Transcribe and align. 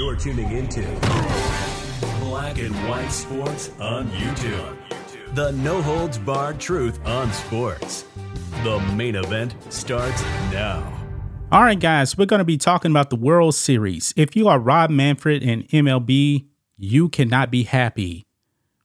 You're 0.00 0.16
tuning 0.16 0.50
into 0.50 0.80
Black 2.20 2.56
and 2.56 2.74
White 2.88 3.10
Sports 3.10 3.70
on 3.78 4.08
YouTube. 4.08 4.74
The 5.34 5.52
no 5.52 5.82
holds 5.82 6.16
barred 6.16 6.58
truth 6.58 6.98
on 7.04 7.30
sports. 7.34 8.06
The 8.64 8.80
main 8.96 9.14
event 9.14 9.54
starts 9.68 10.22
now. 10.50 10.90
All 11.52 11.60
right, 11.60 11.78
guys, 11.78 12.16
we're 12.16 12.24
going 12.24 12.38
to 12.38 12.46
be 12.46 12.56
talking 12.56 12.90
about 12.90 13.10
the 13.10 13.16
World 13.16 13.54
Series. 13.54 14.14
If 14.16 14.34
you 14.34 14.48
are 14.48 14.58
Rob 14.58 14.88
Manfred 14.88 15.42
and 15.42 15.68
MLB, 15.68 16.46
you 16.78 17.10
cannot 17.10 17.50
be 17.50 17.64
happy 17.64 18.24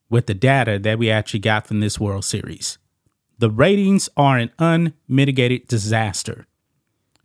with 0.09 0.25
the 0.25 0.33
data 0.33 0.77
that 0.79 0.99
we 0.99 1.09
actually 1.09 1.39
got 1.39 1.65
from 1.65 1.79
this 1.79 1.97
World 1.97 2.25
Series. 2.25 2.77
The 3.39 3.49
ratings 3.49 4.09
are 4.17 4.37
an 4.37 4.51
unmitigated 4.59 5.69
disaster. 5.69 6.45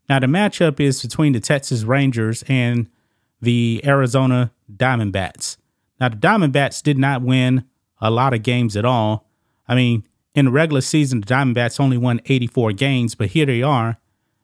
Now, 0.08 0.20
the 0.20 0.28
matchup 0.28 0.78
is 0.78 1.02
between 1.02 1.32
the 1.32 1.40
Texas 1.40 1.82
Rangers 1.82 2.44
and 2.46 2.88
the 3.40 3.80
Arizona 3.84 4.52
Diamondbacks. 4.74 5.56
Now, 6.00 6.08
the 6.08 6.16
Diamondbacks 6.16 6.82
did 6.82 6.98
not 6.98 7.22
win 7.22 7.64
a 8.00 8.10
lot 8.10 8.34
of 8.34 8.42
games 8.42 8.76
at 8.76 8.84
all. 8.84 9.26
I 9.68 9.74
mean, 9.74 10.04
in 10.34 10.46
the 10.46 10.50
regular 10.50 10.80
season, 10.80 11.20
the 11.20 11.26
Diamondbacks 11.26 11.80
only 11.80 11.98
won 11.98 12.20
84 12.26 12.72
games, 12.72 13.14
but 13.14 13.28
here 13.28 13.46
they 13.46 13.62
are. 13.62 13.98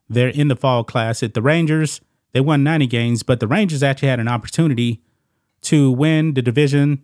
They're 0.09 0.29
in 0.29 0.48
the 0.48 0.57
fall 0.57 0.85
classic. 0.85 1.35
The 1.35 1.43
Rangers, 1.43 2.01
they 2.33 2.41
won 2.41 2.62
90 2.62 2.87
games, 2.87 3.23
but 3.23 3.41
the 3.41 3.47
Rangers 3.47 3.83
actually 3.83 4.09
had 4.09 4.20
an 4.20 4.29
opportunity 4.29 5.03
to 5.63 5.91
win 5.91 6.35
the 6.35 6.42
division 6.42 7.03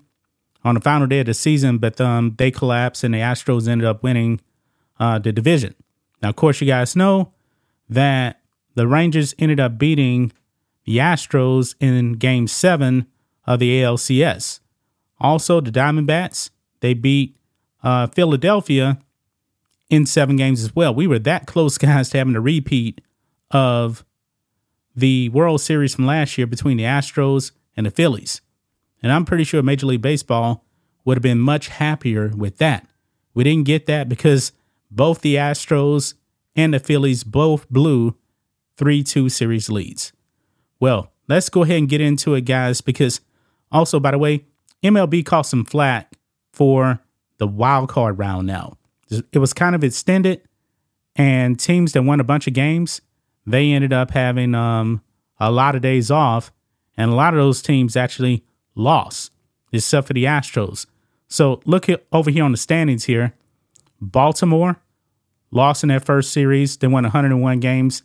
on 0.64 0.74
the 0.74 0.80
final 0.80 1.06
day 1.06 1.20
of 1.20 1.26
the 1.26 1.34
season, 1.34 1.78
but 1.78 2.00
um, 2.00 2.34
they 2.38 2.50
collapsed 2.50 3.02
and 3.02 3.14
the 3.14 3.18
Astros 3.18 3.66
ended 3.66 3.86
up 3.86 4.02
winning 4.02 4.40
uh, 5.00 5.18
the 5.18 5.32
division. 5.32 5.74
Now, 6.22 6.28
of 6.28 6.36
course, 6.36 6.60
you 6.60 6.66
guys 6.66 6.94
know 6.94 7.32
that 7.88 8.40
the 8.74 8.86
Rangers 8.86 9.34
ended 9.38 9.58
up 9.58 9.78
beating 9.78 10.32
the 10.84 10.98
Astros 10.98 11.74
in 11.80 12.14
game 12.14 12.46
seven 12.46 13.06
of 13.46 13.58
the 13.58 13.82
ALCS. 13.82 14.60
Also, 15.20 15.60
the 15.60 15.70
Diamondbacks, 15.70 16.50
they 16.80 16.94
beat 16.94 17.36
uh, 17.82 18.06
Philadelphia 18.08 18.98
in 19.88 20.06
seven 20.06 20.36
games 20.36 20.62
as 20.62 20.74
well. 20.74 20.94
We 20.94 21.06
were 21.06 21.18
that 21.20 21.46
close, 21.46 21.78
guys, 21.78 22.10
to 22.10 22.18
having 22.18 22.36
a 22.36 22.40
repeat 22.40 23.00
of 23.50 24.04
the 24.94 25.28
World 25.30 25.60
Series 25.60 25.94
from 25.94 26.06
last 26.06 26.36
year 26.36 26.46
between 26.46 26.76
the 26.76 26.84
Astros 26.84 27.52
and 27.76 27.86
the 27.86 27.90
Phillies. 27.90 28.40
And 29.02 29.12
I'm 29.12 29.24
pretty 29.24 29.44
sure 29.44 29.62
Major 29.62 29.86
League 29.86 30.02
Baseball 30.02 30.64
would 31.04 31.16
have 31.16 31.22
been 31.22 31.40
much 31.40 31.68
happier 31.68 32.28
with 32.28 32.58
that. 32.58 32.88
We 33.34 33.44
didn't 33.44 33.66
get 33.66 33.86
that 33.86 34.08
because 34.08 34.52
both 34.90 35.22
the 35.22 35.36
Astros 35.36 36.14
and 36.54 36.74
the 36.74 36.78
Phillies 36.78 37.24
both 37.24 37.68
blew 37.70 38.16
3 38.76 39.02
2 39.02 39.28
series 39.28 39.68
leads. 39.68 40.12
Well, 40.82 41.12
let's 41.28 41.48
go 41.48 41.62
ahead 41.62 41.78
and 41.78 41.88
get 41.88 42.00
into 42.00 42.34
it, 42.34 42.40
guys, 42.40 42.80
because 42.80 43.20
also, 43.70 44.00
by 44.00 44.10
the 44.10 44.18
way, 44.18 44.46
MLB 44.82 45.24
caught 45.24 45.42
some 45.42 45.64
flack 45.64 46.14
for 46.52 47.00
the 47.38 47.46
wild 47.46 47.88
card 47.88 48.18
round 48.18 48.48
now. 48.48 48.78
It 49.08 49.38
was 49.38 49.52
kind 49.52 49.76
of 49.76 49.84
extended, 49.84 50.42
and 51.14 51.56
teams 51.60 51.92
that 51.92 52.02
won 52.02 52.18
a 52.18 52.24
bunch 52.24 52.48
of 52.48 52.52
games, 52.52 53.00
they 53.46 53.70
ended 53.70 53.92
up 53.92 54.10
having 54.10 54.56
um, 54.56 55.04
a 55.38 55.52
lot 55.52 55.76
of 55.76 55.82
days 55.82 56.10
off, 56.10 56.50
and 56.96 57.12
a 57.12 57.14
lot 57.14 57.32
of 57.32 57.38
those 57.38 57.62
teams 57.62 57.96
actually 57.96 58.44
lost, 58.74 59.30
except 59.70 60.08
for 60.08 60.14
the 60.14 60.24
Astros. 60.24 60.86
So 61.28 61.60
look 61.64 61.86
over 62.10 62.28
here 62.28 62.42
on 62.42 62.50
the 62.50 62.58
standings 62.58 63.04
here. 63.04 63.34
Baltimore 64.00 64.82
lost 65.52 65.84
in 65.84 65.90
their 65.90 66.00
first 66.00 66.32
series. 66.32 66.76
They 66.76 66.88
won 66.88 67.04
101 67.04 67.60
games. 67.60 68.02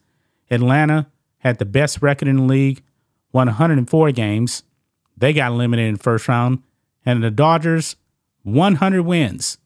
Atlanta 0.52 1.08
had 1.48 1.60
the 1.60 1.66
best 1.66 2.02
record 2.02 2.28
in 2.28 2.38
the 2.38 2.44
league, 2.44 2.84
won 3.32 3.48
104 3.48 4.12
games. 4.12 4.64
They 5.16 5.34
got 5.34 5.52
eliminated 5.52 5.90
in 5.90 5.94
the 5.96 6.04
first 6.04 6.28
round. 6.28 6.62
And 7.06 7.24
the 7.24 7.32
Dodgers, 7.32 7.96
100 8.44 9.04
wins, 9.04 9.58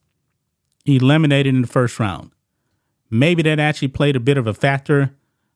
eliminated 0.86 1.54
in 1.54 1.62
the 1.62 1.68
first 1.68 1.98
round. 1.98 2.30
Maybe 3.10 3.42
that 3.42 3.58
actually 3.58 3.88
played 3.88 4.16
a 4.16 4.20
bit 4.20 4.38
of 4.38 4.46
a 4.46 4.54
factor. 4.54 5.14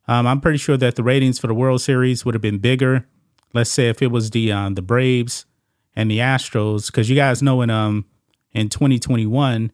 Um, 0.09 0.27
I'm 0.27 0.41
pretty 0.41 0.59
sure 0.59 0.77
that 0.77 0.97
the 0.97 1.03
ratings 1.03 1.39
for 1.39 1.47
the 1.47 1.55
World 1.55 1.81
Series 1.81 2.25
would 2.25 2.35
have 2.35 2.43
been 2.43 2.59
bigger. 2.59 3.07
Let's 3.55 3.71
say 3.71 3.89
if 3.89 4.03
it 4.03 4.09
was 4.09 4.31
the 4.31 4.53
um, 4.53 4.75
the 4.75 4.83
Braves 4.83 5.47
and 5.95 6.11
the 6.11 6.19
Astros, 6.19 6.87
because 6.87 7.09
you 7.09 7.17
guys 7.17 7.43
know 7.43 7.63
in 7.63 7.71
um 7.71 8.05
in 8.53 8.69
2021, 8.69 9.73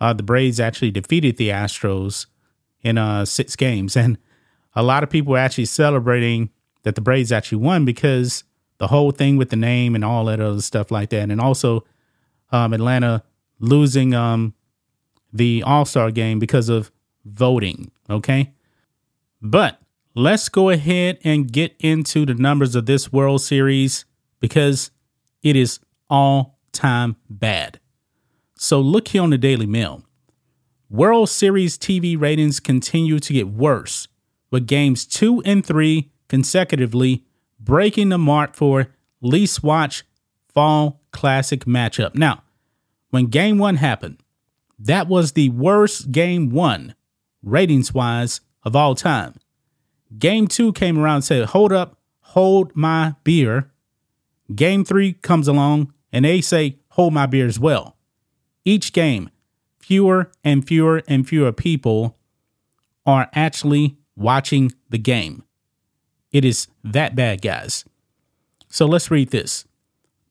uh, 0.00 0.12
the 0.12 0.22
Braves 0.22 0.60
actually 0.60 0.90
defeated 0.90 1.36
the 1.36 1.48
Astros 1.48 2.26
in 2.82 2.96
uh 2.96 3.24
six 3.24 3.56
games, 3.56 3.96
and 3.96 4.18
a 4.76 4.82
lot 4.82 5.02
of 5.02 5.10
people 5.10 5.32
were 5.32 5.38
actually 5.38 5.64
celebrating 5.64 6.50
that 6.82 6.94
the 6.94 7.00
Braves 7.00 7.32
actually 7.32 7.58
won 7.58 7.84
because 7.84 8.44
the 8.78 8.86
whole 8.86 9.10
thing 9.10 9.36
with 9.36 9.50
the 9.50 9.56
name 9.56 9.94
and 9.94 10.04
all 10.04 10.26
that 10.26 10.38
other 10.38 10.60
stuff 10.60 10.90
like 10.90 11.10
that, 11.10 11.30
and 11.30 11.40
also 11.40 11.84
um, 12.52 12.72
Atlanta 12.72 13.24
losing 13.58 14.14
um 14.14 14.54
the 15.32 15.62
All 15.64 15.84
Star 15.84 16.10
game 16.10 16.38
because 16.38 16.68
of 16.68 16.92
voting. 17.24 17.90
Okay, 18.08 18.52
but 19.42 19.80
let's 20.14 20.48
go 20.48 20.70
ahead 20.70 21.18
and 21.24 21.50
get 21.50 21.74
into 21.80 22.26
the 22.26 22.34
numbers 22.34 22.76
of 22.76 22.86
this 22.86 23.12
World 23.12 23.40
Series 23.42 24.04
because 24.40 24.90
it 25.42 25.56
is 25.56 25.80
all 26.08 26.58
time 26.72 27.16
bad. 27.28 27.80
So 28.58 28.80
look 28.80 29.08
here 29.08 29.22
on 29.22 29.30
the 29.30 29.38
Daily 29.38 29.66
Mail. 29.66 30.02
World 30.88 31.28
Series 31.28 31.76
TV 31.76 32.18
ratings 32.18 32.60
continue 32.60 33.18
to 33.18 33.32
get 33.32 33.48
worse, 33.48 34.06
with 34.50 34.66
games 34.66 35.04
two 35.04 35.42
and 35.44 35.64
three 35.64 36.10
consecutively 36.28 37.24
breaking 37.58 38.08
the 38.10 38.18
mark 38.18 38.54
for 38.54 38.88
least 39.20 39.62
watched 39.62 40.04
fall 40.52 41.00
classic 41.10 41.64
matchup. 41.64 42.14
Now, 42.14 42.42
when 43.10 43.26
game 43.26 43.58
one 43.58 43.76
happened, 43.76 44.18
that 44.78 45.08
was 45.08 45.32
the 45.32 45.48
worst 45.50 46.12
game 46.12 46.50
one, 46.50 46.94
ratings 47.42 47.94
wise, 47.94 48.40
of 48.62 48.76
all 48.76 48.94
time. 48.94 49.34
Game 50.18 50.48
two 50.48 50.72
came 50.72 50.98
around 50.98 51.16
and 51.16 51.24
said, 51.24 51.44
Hold 51.46 51.72
up, 51.72 51.98
hold 52.20 52.74
my 52.74 53.14
beer. 53.24 53.70
Game 54.54 54.84
three 54.84 55.14
comes 55.14 55.48
along 55.48 55.92
and 56.12 56.24
they 56.24 56.40
say, 56.40 56.78
Hold 56.90 57.14
my 57.14 57.26
beer 57.26 57.46
as 57.46 57.58
well. 57.58 57.96
Each 58.64 58.92
game, 58.92 59.30
fewer 59.78 60.30
and 60.42 60.66
fewer 60.66 61.02
and 61.06 61.28
fewer 61.28 61.52
people 61.52 62.16
are 63.04 63.28
actually 63.34 63.96
watching 64.16 64.72
the 64.90 64.98
game. 64.98 65.44
It 66.32 66.44
is 66.44 66.68
that 66.84 67.14
bad, 67.14 67.42
guys. 67.42 67.84
So 68.68 68.86
let's 68.86 69.10
read 69.10 69.30
this. 69.30 69.64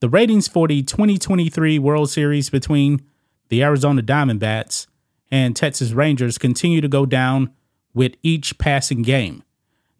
The 0.01 0.09
ratings 0.09 0.47
for 0.47 0.67
the 0.67 0.83
2023 0.83 1.79
World 1.79 2.09
Series 2.09 2.49
between 2.49 3.01
the 3.49 3.63
Arizona 3.63 4.01
Diamondbacks 4.01 4.87
and 5.31 5.55
Texas 5.55 5.91
Rangers 5.91 6.37
continue 6.37 6.81
to 6.81 6.87
go 6.87 7.05
down 7.05 7.51
with 7.93 8.15
each 8.21 8.57
passing 8.57 9.01
game. 9.01 9.43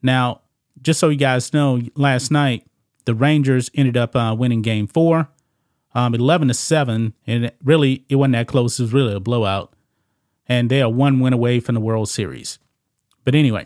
Now, 0.01 0.41
just 0.81 0.99
so 0.99 1.09
you 1.09 1.17
guys 1.17 1.53
know, 1.53 1.81
last 1.95 2.29
night 2.29 2.67
the 3.05 3.15
Rangers 3.15 3.71
ended 3.73 3.97
up 3.97 4.15
uh, 4.15 4.35
winning 4.37 4.61
Game 4.61 4.87
Four, 4.87 5.29
um, 5.93 6.13
eleven 6.13 6.49
to 6.49 6.53
seven, 6.53 7.13
and 7.25 7.45
it 7.45 7.57
really 7.63 8.05
it 8.09 8.15
wasn't 8.15 8.33
that 8.33 8.47
close. 8.47 8.79
It 8.79 8.83
was 8.83 8.93
really 8.93 9.15
a 9.15 9.19
blowout, 9.19 9.73
and 10.47 10.69
they 10.69 10.81
are 10.81 10.91
one 10.91 11.19
win 11.19 11.33
away 11.33 11.59
from 11.59 11.75
the 11.75 11.81
World 11.81 12.09
Series. 12.09 12.59
But 13.23 13.33
anyway, 13.33 13.65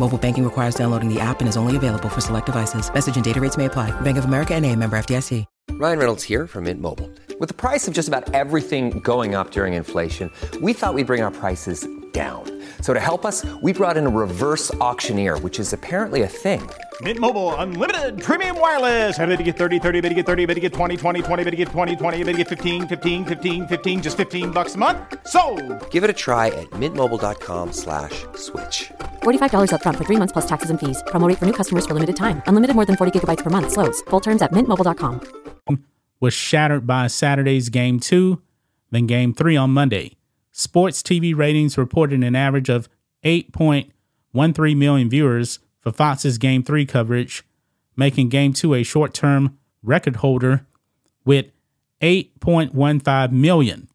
Mobile 0.00 0.16
banking 0.16 0.44
requires 0.44 0.74
downloading 0.74 1.12
the 1.12 1.20
app 1.20 1.40
and 1.40 1.48
is 1.48 1.58
only 1.58 1.76
available 1.76 2.08
for 2.08 2.22
select 2.22 2.46
devices. 2.46 2.92
Message 2.92 3.16
and 3.16 3.24
data 3.24 3.38
rates 3.38 3.58
may 3.58 3.66
apply. 3.66 3.90
Bank 4.00 4.16
of 4.16 4.24
America 4.24 4.54
and 4.54 4.64
a 4.64 4.74
member 4.74 4.96
FDIC. 4.98 5.44
Ryan 5.72 5.98
Reynolds 5.98 6.24
here 6.24 6.46
from 6.46 6.64
Mint 6.64 6.80
Mobile. 6.80 7.10
With 7.38 7.48
the 7.48 7.54
price 7.54 7.86
of 7.86 7.92
just 7.94 8.08
about 8.08 8.34
everything 8.34 9.00
going 9.00 9.34
up 9.34 9.50
during 9.50 9.74
inflation, 9.74 10.30
we 10.60 10.72
thought 10.72 10.94
we'd 10.94 11.06
bring 11.06 11.22
our 11.22 11.30
prices 11.30 11.86
down. 12.12 12.44
So 12.80 12.92
to 12.94 13.00
help 13.00 13.24
us, 13.24 13.44
we 13.62 13.72
brought 13.72 13.96
in 13.96 14.06
a 14.06 14.08
reverse 14.08 14.74
auctioneer, 14.76 15.38
which 15.38 15.60
is 15.60 15.72
apparently 15.72 16.22
a 16.22 16.28
thing. 16.28 16.68
Mint 17.02 17.18
Mobile 17.18 17.54
unlimited 17.56 18.22
premium 18.22 18.58
wireless. 18.58 19.18
Ready 19.18 19.36
to 19.36 19.42
get 19.42 19.56
30, 19.56 19.78
30, 19.78 20.00
bit 20.00 20.08
to 20.08 20.14
get 20.14 20.26
30, 20.26 20.46
bit 20.46 20.54
to 20.54 20.60
get 20.60 20.72
20, 20.72 20.96
20, 20.96 21.22
20, 21.22 21.44
bit 21.44 21.50
to 21.50 21.56
get 21.56 21.68
20, 21.68 21.96
20, 21.96 22.24
bit 22.24 22.32
to 22.32 22.38
get 22.38 22.48
15, 22.48 22.88
15, 22.88 23.24
15, 23.26 23.68
15 23.68 24.02
just 24.02 24.16
15 24.16 24.50
bucks 24.50 24.74
a 24.74 24.78
month. 24.78 24.98
So, 25.26 25.40
Give 25.90 26.04
it 26.04 26.10
a 26.10 26.18
try 26.26 26.48
at 26.48 26.70
mintmobile.com 26.70 27.72
slash 27.72 28.26
switch. 28.34 28.90
$45 29.22 29.70
upfront 29.72 29.96
for 29.96 30.04
three 30.04 30.16
months 30.16 30.32
plus 30.32 30.46
taxes 30.46 30.68
and 30.70 30.78
fees. 30.78 31.02
Promo 31.06 31.26
rate 31.26 31.38
for 31.38 31.46
new 31.46 31.52
customers 31.52 31.86
for 31.86 31.94
limited 31.94 32.16
time. 32.16 32.42
Unlimited 32.46 32.76
more 32.76 32.84
than 32.84 32.96
40 32.96 33.18
gigabytes 33.18 33.42
per 33.42 33.50
month. 33.50 33.72
Slows. 33.72 34.02
Full 34.10 34.20
terms 34.20 34.42
at 34.42 34.52
mintmobile.com. 34.52 35.20
was 36.20 36.34
shattered 36.34 36.86
by 36.86 37.06
Saturday's 37.06 37.70
Game 37.70 37.98
2, 37.98 38.40
then 38.90 39.06
Game 39.06 39.32
3 39.32 39.56
on 39.56 39.70
Monday. 39.70 40.16
Sports 40.52 41.02
TV 41.02 41.34
ratings 41.34 41.78
reported 41.78 42.22
an 42.22 42.36
average 42.36 42.68
of 42.68 42.88
8.13 43.24 44.76
million 44.76 45.08
viewers 45.08 45.58
for 45.80 45.92
Fox's 45.92 46.36
Game 46.36 46.62
3 46.62 46.84
coverage, 46.84 47.42
making 47.96 48.28
Game 48.28 48.52
2 48.52 48.74
a 48.74 48.82
short 48.82 49.14
term 49.14 49.58
record 49.82 50.16
holder 50.16 50.66
with 51.24 51.46
8.15 52.02 53.32
million. 53.32 53.88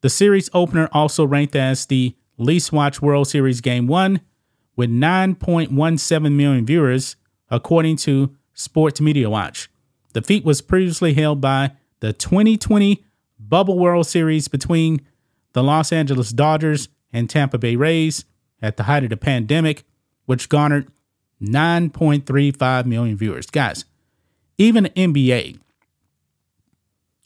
The 0.00 0.10
series 0.10 0.48
opener 0.52 0.88
also 0.92 1.24
ranked 1.26 1.54
as 1.54 1.86
the 1.86 2.16
least 2.38 2.72
watched 2.72 3.02
World 3.02 3.28
Series 3.28 3.60
Game 3.60 3.86
1 3.86 4.20
with 4.76 4.90
9.17 4.90 6.32
million 6.32 6.66
viewers, 6.66 7.16
according 7.50 7.96
to 7.96 8.34
Sports 8.54 9.00
Media 9.00 9.28
Watch. 9.28 9.70
The 10.12 10.22
feat 10.22 10.44
was 10.44 10.60
previously 10.60 11.14
held 11.14 11.40
by 11.40 11.72
the 12.00 12.12
2020 12.12 13.04
Bubble 13.38 13.78
World 13.78 14.06
Series 14.06 14.48
between 14.48 15.00
the 15.52 15.62
Los 15.62 15.92
Angeles 15.92 16.30
Dodgers 16.30 16.88
and 17.12 17.28
Tampa 17.28 17.58
Bay 17.58 17.76
Rays 17.76 18.24
at 18.60 18.76
the 18.76 18.84
height 18.84 19.04
of 19.04 19.10
the 19.10 19.16
pandemic, 19.16 19.84
which 20.26 20.48
garnered 20.48 20.88
9.35 21.40 22.86
million 22.86 23.16
viewers. 23.16 23.46
Guys, 23.46 23.84
even 24.58 24.84
the 24.84 24.90
NBA 24.90 25.58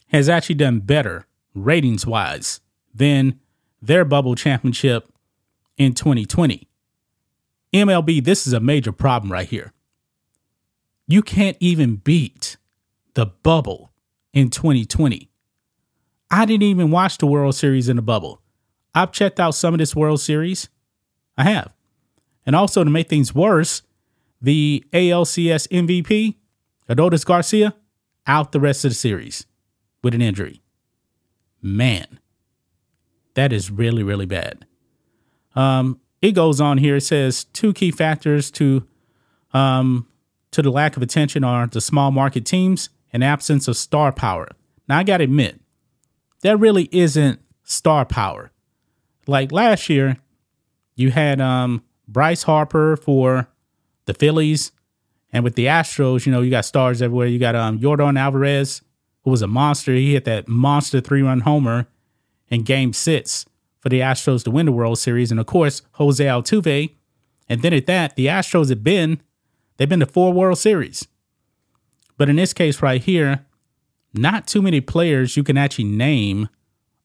has 0.09 0.29
actually 0.29 0.55
done 0.55 0.81
better 0.81 1.27
ratings 1.55 2.07
wise 2.07 2.61
than 2.95 3.39
their 3.81 4.05
bubble 4.05 4.35
championship 4.35 5.09
in 5.77 5.93
2020. 5.93 6.69
MLB, 7.73 8.25
this 8.25 8.47
is 8.47 8.53
a 8.53 8.61
major 8.61 8.93
problem 8.93 9.31
right 9.31 9.49
here. 9.49 9.73
You 11.07 11.23
can't 11.23 11.57
even 11.61 11.97
beat 11.97 12.57
the 13.15 13.27
bubble 13.27 13.93
in 14.33 14.51
2020. 14.51 15.31
I 16.31 16.45
didn't 16.45 16.65
even 16.65 16.91
watch 16.91 17.19
the 17.19 17.27
World 17.27 17.55
Series 17.55 17.89
in 17.89 17.97
the 17.97 18.03
bubble. 18.03 18.41
I've 18.95 19.13
checked 19.13 19.39
out 19.39 19.55
some 19.55 19.75
of 19.75 19.79
this 19.79 19.95
World 19.95 20.21
Series. 20.21 20.69
I 21.37 21.45
have. 21.45 21.73
And 22.45 22.57
also, 22.57 22.83
to 22.83 22.91
make 22.91 23.09
things 23.09 23.35
worse, 23.35 23.83
the 24.41 24.85
ALCS 24.93 25.69
MVP, 25.69 26.37
Adolis 26.89 27.25
Garcia, 27.25 27.75
out 28.27 28.53
the 28.53 28.61
rest 28.61 28.85
of 28.85 28.91
the 28.93 28.95
series 28.95 29.47
with 30.03 30.15
an 30.15 30.23
injury. 30.23 30.63
Man, 31.63 32.21
that 33.37 33.53
is 33.53 33.71
really, 33.71 34.03
really 34.03 34.27
bad. 34.27 34.67
Um, 35.55 36.01
it 36.21 36.33
goes 36.33 36.61
on 36.61 36.79
here. 36.79 36.97
It 36.97 37.03
says 37.03 37.45
two 37.45 37.73
key 37.73 37.91
factors 37.91 38.51
to 38.53 38.87
um, 39.53 40.09
to 40.51 40.63
the 40.63 40.71
lack 40.71 40.97
of 40.97 41.03
attention 41.03 41.45
are 41.45 41.67
the 41.67 41.81
small 41.81 42.11
market 42.11 42.45
teams 42.45 42.89
and 43.13 43.23
absence 43.23 43.69
of 43.69 43.77
star 43.77 44.11
power. 44.11 44.49
Now 44.89 44.99
I 44.99 45.03
gotta 45.05 45.25
admit, 45.25 45.61
that 46.43 46.59
really 46.59 46.89
isn't 46.93 47.41
star 47.63 48.05
power. 48.05 48.51
Like 49.27 49.53
last 49.53 49.89
year, 49.89 50.17
you 50.95 51.11
had 51.11 51.41
um, 51.41 51.85
Bryce 52.09 52.43
Harper 52.43 52.97
for 52.97 53.49
the 54.07 54.15
Phillies, 54.15 54.73
and 55.33 55.45
with 55.45 55.57
the 55.57 55.67
Astros, 55.67 56.25
you 56.25 56.33
know, 56.33 56.41
you 56.41 56.51
got 56.51 56.65
stars 56.65 57.03
everywhere. 57.03 57.27
You 57.27 57.39
got 57.39 57.55
um, 57.55 57.79
Yordan 57.79 58.19
Alvarez, 58.19 58.81
who 59.25 59.31
was 59.31 59.43
a 59.43 59.47
monster. 59.47 59.93
He 59.93 60.15
hit 60.15 60.25
that 60.25 60.49
monster 60.49 61.01
three 61.01 61.23
run 61.23 61.41
homer 61.41 61.87
in 62.49 62.63
Game 62.63 62.93
Six 62.93 63.47
for 63.81 63.89
the 63.89 64.01
Astros 64.01 64.45
to 64.45 64.51
win 64.51 64.67
the 64.67 64.73
World 64.73 64.99
Series, 64.99 65.31
and 65.31 65.41
of 65.41 65.47
course 65.47 65.83
Jose 65.93 66.25
Altuve. 66.25 66.95
And 67.49 67.63
then 67.63 67.73
at 67.73 67.87
that, 67.87 68.17
the 68.17 68.27
Astros 68.27 68.69
have 68.69 68.83
been 68.83 69.21
they've 69.77 69.89
been 69.89 70.01
to 70.01 70.07
four 70.07 70.33
World 70.33 70.59
Series. 70.59 71.07
But 72.17 72.29
in 72.29 72.37
this 72.37 72.53
case 72.53 72.83
right 72.83 73.03
here, 73.03 73.45
not 74.15 74.47
too 74.47 74.63
many 74.63 74.81
players 74.81 75.37
you 75.37 75.45
can 75.45 75.59
actually 75.59 75.85
name 75.85 76.49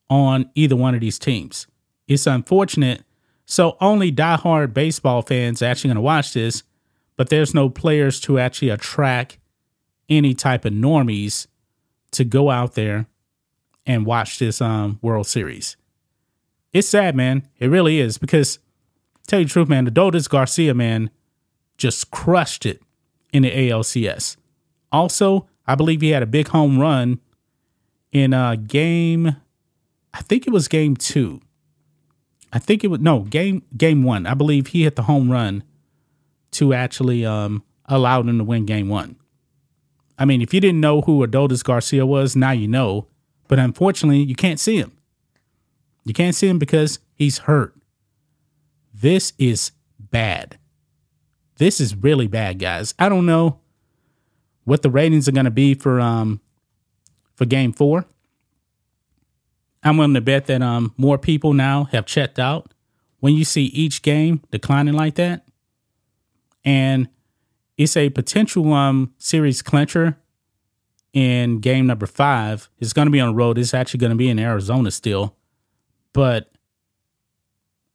on 0.09 0.49
either 0.55 0.75
one 0.75 0.95
of 0.95 1.01
these 1.01 1.19
teams. 1.19 1.67
It's 2.07 2.27
unfortunate. 2.27 3.03
So 3.45 3.77
only 3.81 4.11
diehard 4.11 4.73
baseball 4.73 5.21
fans 5.21 5.61
are 5.61 5.65
actually 5.65 5.89
going 5.89 5.95
to 5.95 6.01
watch 6.01 6.33
this, 6.33 6.63
but 7.17 7.29
there's 7.29 7.53
no 7.53 7.69
players 7.69 8.19
to 8.21 8.39
actually 8.39 8.69
attract 8.69 9.37
any 10.09 10.33
type 10.33 10.65
of 10.65 10.73
normies 10.73 11.47
to 12.11 12.23
go 12.23 12.49
out 12.49 12.75
there 12.75 13.07
and 13.91 14.05
watch 14.05 14.39
this 14.39 14.61
um, 14.61 14.99
World 15.01 15.27
Series. 15.27 15.75
It's 16.71 16.87
sad, 16.87 17.13
man. 17.13 17.45
It 17.59 17.67
really 17.67 17.99
is 17.99 18.17
because, 18.17 18.59
tell 19.27 19.39
you 19.39 19.45
the 19.45 19.51
truth, 19.51 19.67
man, 19.67 19.83
the 19.83 19.91
Adolis 19.91 20.29
Garcia, 20.29 20.73
man, 20.73 21.09
just 21.77 22.09
crushed 22.09 22.65
it 22.65 22.81
in 23.33 23.43
the 23.43 23.51
ALCS. 23.51 24.37
Also, 24.93 25.47
I 25.67 25.75
believe 25.75 25.99
he 25.99 26.11
had 26.11 26.23
a 26.23 26.27
big 26.27 26.47
home 26.47 26.79
run 26.79 27.19
in 28.13 28.33
a 28.33 28.55
game. 28.55 29.35
I 30.13 30.21
think 30.21 30.47
it 30.47 30.53
was 30.53 30.69
game 30.69 30.95
two. 30.95 31.41
I 32.53 32.59
think 32.59 32.83
it 32.83 32.87
was 32.87 33.01
no 33.01 33.21
game 33.21 33.63
game 33.75 34.03
one. 34.03 34.25
I 34.25 34.33
believe 34.33 34.67
he 34.67 34.83
hit 34.83 34.95
the 34.95 35.03
home 35.03 35.31
run 35.31 35.63
to 36.51 36.73
actually 36.73 37.25
um, 37.25 37.63
allow 37.85 38.21
them 38.21 38.37
to 38.37 38.43
win 38.43 38.65
game 38.65 38.89
one. 38.89 39.17
I 40.17 40.25
mean, 40.25 40.41
if 40.41 40.53
you 40.53 40.59
didn't 40.59 40.81
know 40.81 41.01
who 41.01 41.25
Adolis 41.25 41.63
Garcia 41.63 42.05
was, 42.05 42.35
now 42.35 42.51
you 42.51 42.67
know. 42.67 43.07
But 43.51 43.59
unfortunately, 43.59 44.23
you 44.23 44.33
can't 44.33 44.61
see 44.61 44.77
him. 44.77 44.93
You 46.05 46.13
can't 46.13 46.33
see 46.33 46.47
him 46.47 46.57
because 46.57 46.99
he's 47.15 47.39
hurt. 47.39 47.75
This 48.93 49.33
is 49.37 49.73
bad. 49.99 50.57
This 51.57 51.81
is 51.81 51.93
really 51.93 52.27
bad, 52.27 52.59
guys. 52.59 52.93
I 52.97 53.09
don't 53.09 53.25
know 53.25 53.59
what 54.63 54.83
the 54.83 54.89
ratings 54.89 55.27
are 55.27 55.33
going 55.33 55.43
to 55.43 55.51
be 55.51 55.73
for 55.73 55.99
um 55.99 56.39
for 57.35 57.43
game 57.43 57.73
4. 57.73 58.05
I'm 59.83 59.97
willing 59.97 60.13
to 60.13 60.21
bet 60.21 60.45
that 60.45 60.61
um 60.61 60.93
more 60.95 61.17
people 61.17 61.51
now 61.53 61.89
have 61.91 62.05
checked 62.05 62.39
out 62.39 62.73
when 63.19 63.33
you 63.33 63.43
see 63.43 63.65
each 63.65 64.01
game 64.01 64.39
declining 64.49 64.93
like 64.93 65.15
that. 65.15 65.45
And 66.63 67.09
it's 67.75 67.97
a 67.97 68.11
potential 68.11 68.71
um 68.71 69.13
series 69.17 69.61
clincher 69.61 70.20
in 71.13 71.59
game 71.59 71.87
number 71.87 72.05
5. 72.05 72.69
It's 72.79 72.93
going 72.93 73.07
to 73.07 73.11
be 73.11 73.19
on 73.19 73.29
the 73.29 73.35
road. 73.35 73.57
It's 73.57 73.73
actually 73.73 73.99
going 73.99 74.11
to 74.11 74.17
be 74.17 74.29
in 74.29 74.39
Arizona 74.39 74.91
still. 74.91 75.35
But 76.13 76.51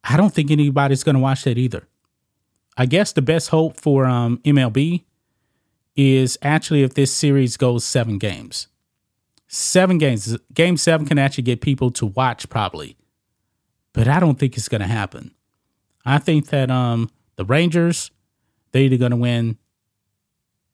I 0.05 0.17
don't 0.17 0.33
think 0.33 0.51
anybody's 0.51 1.05
going 1.05 1.17
to 1.17 1.21
watch 1.21 1.45
that 1.45 1.59
either. 1.59 1.89
I 2.77 2.87
guess 2.87 3.13
the 3.13 3.23
best 3.23 3.49
hope 3.49 3.81
for 3.81 4.05
um, 4.07 4.39
MLB 4.45 5.05
is 5.97 6.39
actually 6.43 6.83
if 6.83 6.95
this 6.95 7.13
series 7.13 7.57
goes 7.57 7.85
seven 7.85 8.19
games. 8.19 8.69
Seven 9.49 9.99
games. 9.99 10.37
Game 10.53 10.77
seven 10.77 11.07
can 11.07 11.19
actually 11.19 11.45
get 11.45 11.61
people 11.61 11.91
to 11.93 12.07
watch 12.07 12.49
probably. 12.49 12.97
But 13.93 14.09
I 14.09 14.21
don't 14.21 14.39
think 14.39 14.57
it's 14.57 14.69
going 14.69 14.83
to 14.83 14.87
happen. 14.87 15.33
I 16.05 16.19
think 16.19 16.49
that 16.49 16.71
um, 16.71 17.11
the 17.37 17.45
Rangers, 17.45 18.11
they're 18.73 18.83
either 18.83 18.99
going 18.99 19.11
to 19.13 19.17
win 19.17 19.57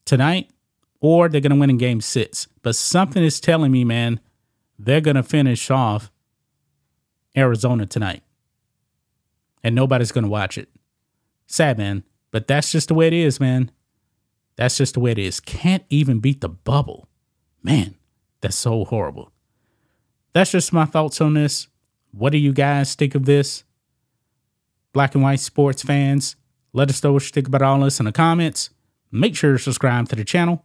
tonight 0.04 0.50
or 1.02 1.28
they're 1.28 1.40
going 1.40 1.52
to 1.52 1.58
win 1.58 1.68
in 1.68 1.76
game 1.76 2.00
six. 2.00 2.46
But 2.62 2.76
something 2.76 3.22
is 3.22 3.40
telling 3.40 3.72
me, 3.72 3.84
man, 3.84 4.20
they're 4.78 5.00
going 5.00 5.16
to 5.16 5.22
finish 5.22 5.68
off 5.68 6.10
Arizona 7.36 7.84
tonight. 7.86 8.22
And 9.64 9.74
nobody's 9.74 10.12
going 10.12 10.24
to 10.24 10.30
watch 10.30 10.56
it. 10.56 10.68
Sad, 11.46 11.76
man. 11.76 12.04
But 12.30 12.46
that's 12.46 12.70
just 12.70 12.88
the 12.88 12.94
way 12.94 13.08
it 13.08 13.12
is, 13.12 13.40
man. 13.40 13.72
That's 14.56 14.78
just 14.78 14.94
the 14.94 15.00
way 15.00 15.10
it 15.10 15.18
is. 15.18 15.40
Can't 15.40 15.84
even 15.90 16.20
beat 16.20 16.40
the 16.40 16.48
bubble. 16.48 17.08
Man, 17.64 17.96
that's 18.40 18.56
so 18.56 18.84
horrible. 18.84 19.32
That's 20.32 20.52
just 20.52 20.72
my 20.72 20.84
thoughts 20.84 21.20
on 21.20 21.34
this. 21.34 21.66
What 22.12 22.30
do 22.30 22.38
you 22.38 22.52
guys 22.52 22.94
think 22.94 23.14
of 23.14 23.24
this? 23.24 23.64
Black 24.92 25.14
and 25.14 25.24
white 25.24 25.40
sports 25.40 25.82
fans, 25.82 26.36
let 26.72 26.90
us 26.90 27.02
know 27.02 27.12
what 27.12 27.24
you 27.24 27.30
think 27.30 27.48
about 27.48 27.62
all 27.62 27.80
this 27.80 27.98
in 27.98 28.06
the 28.06 28.12
comments. 28.12 28.70
Make 29.10 29.34
sure 29.34 29.52
to 29.52 29.58
subscribe 29.58 30.08
to 30.10 30.16
the 30.16 30.24
channel. 30.24 30.64